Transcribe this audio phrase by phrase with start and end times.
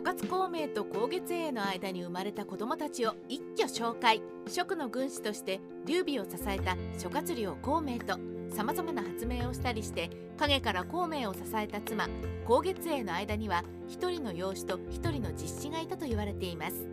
[0.00, 4.22] 諸葛孔明と光月英の間に生まれた子供たちを一挙紹介。
[4.46, 8.18] 蜀の軍師として劉備を支えた諸葛亮孔明と
[8.48, 10.08] さまざまな発明をしたりして
[10.38, 12.08] 影から孔明を支えた妻
[12.46, 16.88] 光月英の間には一人の養子と一人の実子がいたと言われています。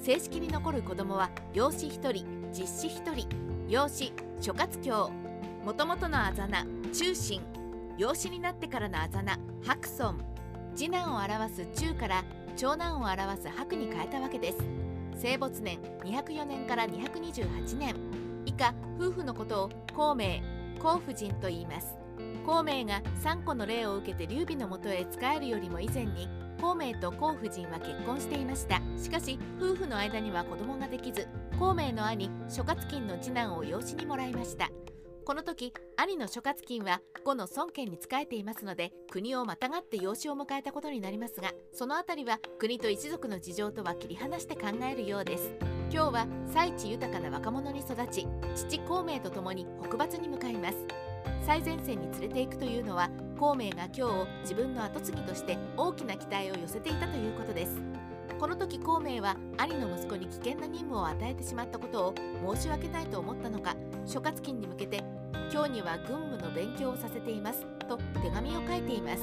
[0.00, 3.28] 正式に残る子供は養子一人実子一人
[3.68, 5.10] 養子諸葛京
[5.64, 7.42] もともとのあざ名中心
[7.98, 10.14] 養子になってからのあざ名白村。
[10.74, 12.24] 次男を表す中から
[12.56, 14.58] 長男を表す白に変えたわけです。
[15.16, 17.94] 生没年204年から228年。
[18.44, 20.40] 以下夫婦のことを孔明
[20.80, 21.96] 孔夫人と言います。
[22.44, 26.28] 孔明が3個の例を受けて劉備のもとへ仕えるよりも以前に
[26.60, 28.80] 孔明と孔夫人は結婚していました。
[28.96, 34.70] しかし夫婦の間には子供ができず孔明の兄諸葛金の次男を養子にもらいました。
[35.24, 45.52] この時兄の諸葛金は呉の孫権に仕えていますので国をまたがって養子を迎えたことになりますがその辺りは国と一族の事情とは切り離して考えるようです。
[45.92, 50.86] 今日は最地豊かな若者に育ち父孔明と共に北伐に向かいます。
[51.46, 57.80] 最前線に連れて行くというのは孔明が今日を自分の跡継ぎとして大きな期待を寄せていたということです。
[58.42, 62.14] この時孔明は兄の息子に危険な任務を与えてしまったことを
[62.56, 65.04] 申し訳ないと思ったのか諸葛金に向けて
[65.52, 69.22] 今日には軍務の勉強をさせていますと手紙を書いています。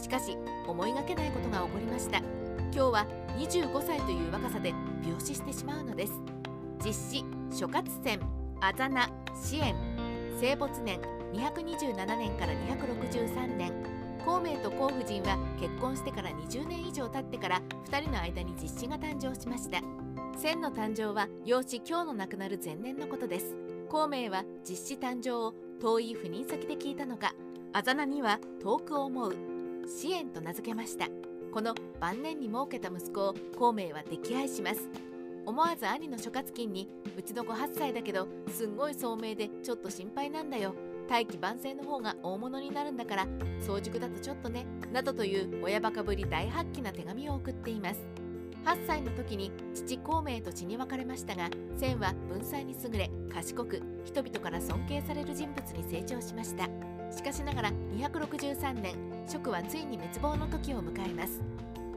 [0.00, 0.36] しかし
[0.68, 2.18] 思いがけないことが起こりました。
[2.18, 6.12] 今日は25歳という若さで病死してしまうのです。
[6.84, 8.20] 実施諸葛戦
[8.60, 9.74] あざな支援
[10.40, 11.00] 生没年
[11.32, 13.91] 227年から263年。
[14.24, 19.80] 孔明と孔夫人は結婚してから20年以上経ってから2人の間に実子が誕生しました。
[20.38, 23.56] 千の誕生は養子今日の亡くなる前年のことです。
[23.88, 27.34] 孔明は実子誕生を遠い赴任先で聞いたのか
[27.72, 29.34] あざなには遠くを思う。
[29.88, 31.08] 支援と名付けました。
[31.52, 34.88] この晩年に設けた息子を孔明は溺愛します。
[35.44, 36.88] 思わず兄の諸葛金に
[37.18, 40.91] うちの子8歳だけどすんごい聡明でちょっと心配なんだよ。
[41.12, 43.26] 大器晩成の方が大物になるんだから
[43.60, 44.64] 早熟だとちょっとね
[44.94, 48.00] などという親バカぶり大発揮な手紙を送っています。
[48.64, 56.64] 8歳の時に父孔明と血に別れましたが千は文才に優れ賢く人々から尊敬される人物に成長しました。
[57.14, 58.94] しかしながら263年
[59.26, 61.42] 蜀はついに滅亡の時を迎えます。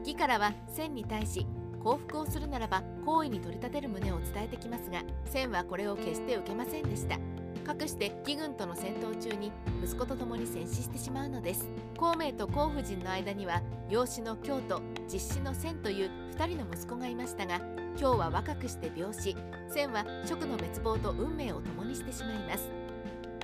[0.00, 1.46] 義からは千に対し
[1.82, 7.18] 降伏をするならば好意に取り立てる旨を伝えてきますが千はこれを決して受けませんでした。
[7.66, 9.50] かくして義軍との戦闘中に
[9.82, 11.68] 息子と共に戦死してしまうのです。
[11.98, 13.60] 孔明と孔夫人の間には
[13.90, 17.56] 養子の京と実子の千という2人の息子がいましたが
[17.98, 19.34] 今日は若くして病死。
[19.68, 22.70] 千は蜀の滅亡と運命を共にしてしまいます。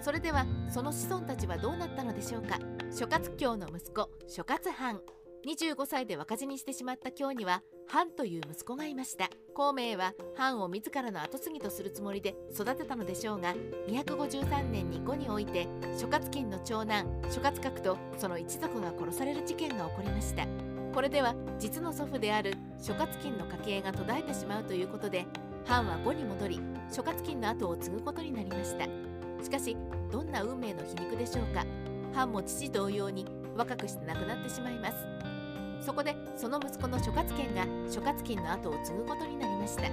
[0.01, 2.61] それではその子孫たちはどうなったのでしょうか。
[2.97, 5.01] 諸葛京の息子諸葛藩。
[5.45, 9.29] 25歳で若死にしてしまった京にはハンという息子がいました。
[9.53, 13.55] 孔明はハンを自らの後継ぎとするつもりで育てたのでしょうが
[13.87, 15.69] 253年に5において
[16.01, 20.47] 諸葛金の長男諸葛閣とその一族が殺される事件が起こりました。
[20.95, 25.27] これでは実の祖父である諸葛金の家系が途絶えてしまうということで
[25.67, 26.61] ハンは5に戻り
[26.91, 28.87] 諸葛金の後を継ぐことになりました。
[29.45, 29.77] しかし
[30.11, 31.67] どんな運命の皮肉でしょうか。
[32.15, 35.32] ハンも父同様に若くして亡くなってしまいます。
[35.85, 39.85] そこでその息子の諸葛健が諸葛金の後を継ぐことになりました。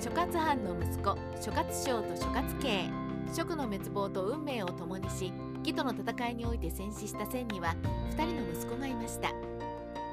[0.00, 3.04] 諸葛藩の息子諸葛将と諸葛慶。
[3.32, 7.74] 蜀の滅亡と運命を共にし義との戦いにおいて戦死した千には
[8.10, 9.30] 2人の息子がいました。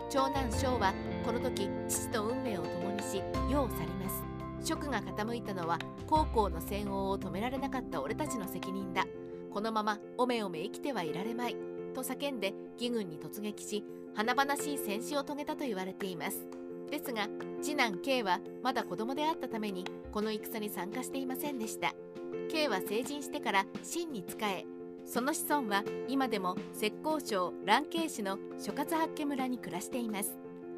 [0.09, 0.94] 長男将は
[1.25, 4.24] この時父と運命を共にし世を去ります。
[4.64, 5.78] 蜀が傾いたのは
[6.08, 9.06] 高校の戦王を止められなかった俺たちの責任だ。
[9.52, 11.71] このままおめおめ生きてはいられまい。
[11.91, 16.46] と叫んで義軍に突撃し華々しい戦死を遂げたと言われています。
[16.90, 17.29] ですが
[17.62, 21.94] 次男 K はまだ子供であったためにこの戦に参加していませんでした。
[22.52, 24.66] K は成人してから秦に仕え
[25.06, 30.37] その子孫は今でも浙江省蘭渓市の諸葛八家村に暮らしています。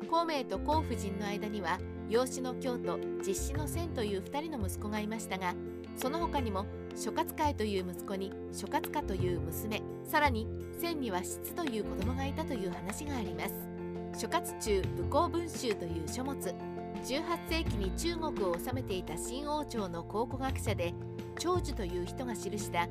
[0.09, 1.80] 孔明と孔夫人の間には
[2.10, 5.54] 養子の京都実子の千という2人の息子がいましたが
[5.96, 6.66] その他にも
[6.96, 10.48] 諸葛海という息子に諸葛家という娘さらに
[10.80, 13.54] 千には質という子供がいたという話があります。
[14.16, 16.54] 諸葛中武功文集という書物
[17.04, 20.94] 18世紀に中国を治めていた新王朝の考古学者で
[21.40, 22.88] 長寿という人が記した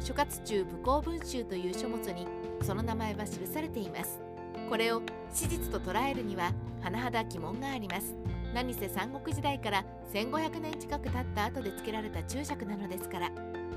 [0.00, 2.26] 諸葛中武功文集という書物に
[2.62, 4.20] その名前は記されています。
[4.68, 5.02] これを
[5.32, 6.52] 史実と捉えるには
[6.82, 8.14] 甚だ疑問があります。
[8.54, 13.30] 何せ三国時代から1500年近く経った後で付けられた注釈なのですから。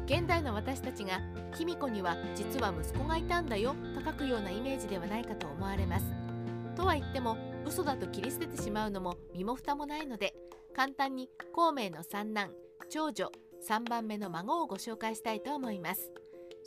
[0.06, 1.19] 現代の私たちが
[1.57, 3.75] 卑弥呼には実は息子がいたんだよ。
[3.95, 6.06] と書くようなイメージではないかと思われます。
[6.75, 10.36] とは言っても嘘だと切り捨ててしまうのも身も蓋もないので
[10.75, 12.51] 簡単に孔明の三男
[12.89, 13.31] 長女
[13.68, 16.12] 3番目の孫をご紹介したいと思います。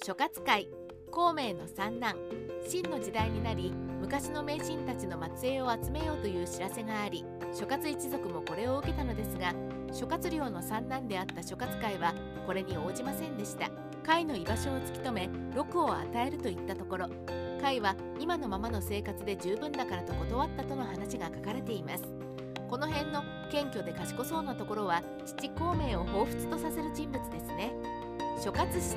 [0.05, 0.69] 諸葛会
[1.13, 2.17] 孔明の三男
[2.65, 9.55] 秦の時代になり昔の名人たちの末裔を集めようという知らせがあり諸葛一族もこれを受けたのですが
[9.93, 12.15] 諸葛亮の三男であった諸葛会は
[12.47, 13.71] これに応じませんでした。
[14.07, 17.09] 甲の居場所を突き止め禄を与えると言ったところ
[17.61, 22.05] 甲は今のままの生活で十分だからと断ったとの話が書かれています。
[22.71, 27.73] この辺の謙虚で賢そうなところは父孔明を彷彿とさせる人物ですね。
[28.43, 28.97] 諸葛室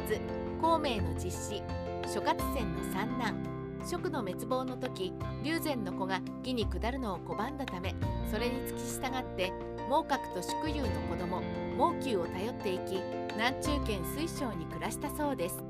[0.62, 1.63] 孔明の実子
[2.07, 5.13] 諸葛遷の三男蜀の滅亡の時
[5.44, 7.95] 龍禅の子が義に下るのを拒んだため
[8.30, 9.51] それに付き従って
[9.89, 11.42] 孟獲と祝友の子供
[11.78, 13.01] 孟久を頼っていき
[13.36, 15.63] 南中県水晶に暮らしたそうです。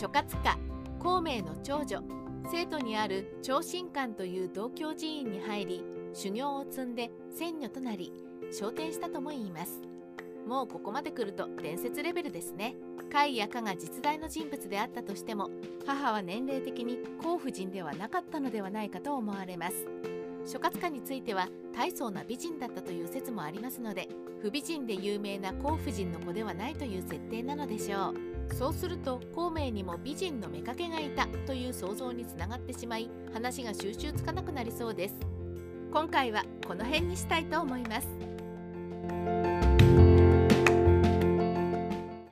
[0.00, 0.56] 諸葛家
[0.98, 2.02] 孔明の長女
[2.50, 8.12] 生徒にある長信館という道教寺院に入り修行を積んで仙女となり
[8.50, 9.97] 昇天したとも言います。
[10.48, 12.74] もうここまで来ると伝説レベルですね。
[13.12, 15.50] 甲斐やかが実在の人物であったとしても
[15.86, 19.86] 母は年齢的に皇夫人ではなかったのではないかと思われます。
[20.46, 24.08] 諸葛家については大層な美人だったという説もありますので
[24.40, 28.14] 不美人で有名な皇夫人の子ではないという設定なのでしょ
[28.50, 28.54] う。
[28.54, 35.14] そうすると孔明にも美人の妾がいたという想像につながってしまい話が収集つかなくなりそうです。
[35.92, 38.37] 今回はこの辺にしたいと思います。